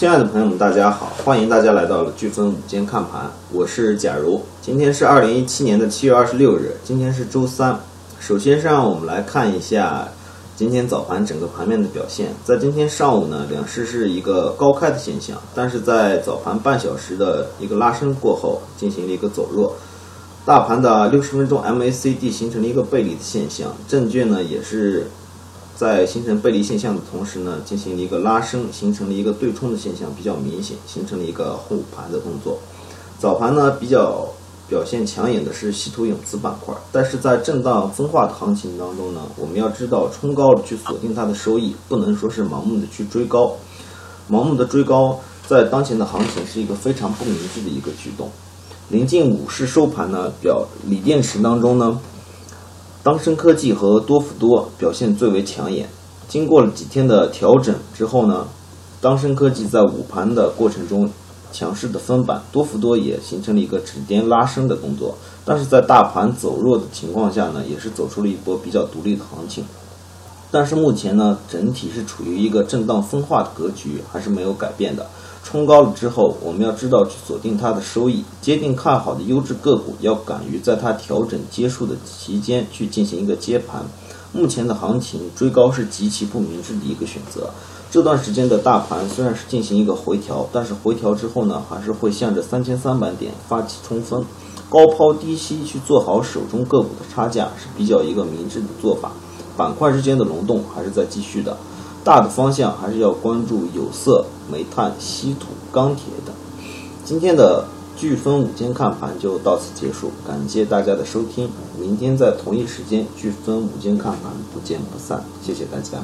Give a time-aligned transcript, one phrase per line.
[0.00, 4.40] 亲爱的朋友们，大家好，欢迎大家来到了飓风午间看盘，我是贾如。
[4.62, 7.78] 今天是二零一七年的七月二十六日，今天是周三。
[8.18, 10.08] 首先是让我们来看一下
[10.56, 12.28] 今天早盘整个盘面的表现。
[12.42, 19.76] 在今天上午呢，两市是一个高开的现象，但是在早盘半小时的一个拉升过后，进行了一个走弱。
[20.46, 25.08] 大盘的六十分钟 MACD 形成了一个背离的现象，证券呢也是。
[25.76, 32.58] 在形成背离现象的同时呢，进行了一个拉升，形成了一个对冲的现象，比较明显，形成了一个护盘的动作。
[33.18, 34.28] 早盘呢比较
[34.68, 43.56] 表现抢眼的是稀土永磁板块，但是在震荡分化的行情当中呢，我们要知道冲高了去锁定它的收益，不能说是盲目的去追高，
[44.30, 48.30] 盲目的追高在当前的行情是一个非常不明智的一个举动。
[48.90, 51.98] 临近午市收盘呢，表锂电池当中呢。
[53.02, 55.88] 当升科技和多氟多表现最为抢眼。
[56.28, 58.46] 经过了几天的调整之后呢，
[59.00, 61.10] 当升科技在午盘的过程中
[61.50, 65.16] 强势的分板，多氟多也形成了一个止跌拉升的动作。
[65.44, 69.64] 但是在大盘走弱的情况下呢，也是走出了一波比较独立的行情。
[70.52, 75.06] 但是目前呢，整体是处于一个震荡分化的格局，还是没有改变的。
[75.50, 83.82] 冲高了之后，我们要知道去锁定它的收益，接定看好的优质个股，要敢于在它调整结束的期间去进行一个接盘。
[84.32, 87.50] 目前的行情追高是极其不明智的一个选择。
[87.90, 94.24] 这段时间的大盘虽然是进行一个回调，但是回调之后呢，还是会向着三千三百点发起冲锋，
[94.68, 99.10] 高抛低吸去做好手中个股的差价是比较一个明智的做法。
[99.56, 101.56] 板块之间的轮动还是在继续的，
[102.02, 106.34] 大的方向还是要关注有色、煤炭、稀土、钢铁等。
[107.04, 107.64] 今天的
[107.98, 115.98] 飓风午间看盘就到此结束，感谢大家的收听，明天在同一时间飓风午间看盘不见不散，谢谢大家。